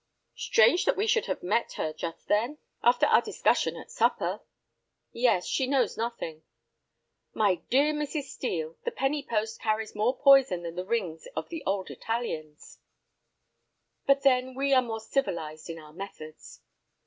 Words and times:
"Strange 0.33 0.85
that 0.85 0.97
we 0.97 1.05
should 1.05 1.27
have 1.27 1.43
met 1.43 1.73
her, 1.73 1.93
just 1.93 2.27
then!" 2.27 2.57
"After 2.81 3.05
our 3.05 3.21
discussion 3.21 3.75
at 3.75 3.91
supper!" 3.91 4.39
"Yes; 5.11 5.45
she 5.45 5.67
knows 5.67 5.95
nothing." 5.95 6.41
"My 7.35 7.57
dear 7.69 7.93
Mrs. 7.93 8.23
Steel, 8.23 8.77
the 8.83 8.89
penny 8.89 9.21
post 9.21 9.61
carries 9.61 9.93
more 9.93 10.17
poison 10.17 10.63
than 10.63 10.73
the 10.75 10.85
rings 10.85 11.27
of 11.35 11.49
the 11.49 11.61
old 11.67 11.91
Italians." 11.91 12.79
"But 14.07 14.23
then 14.23 14.55
we 14.55 14.73
are 14.73 14.81
more 14.81 15.01
civilized 15.01 15.69
in 15.69 15.77
our 15.77 15.93
methods." 15.93 16.61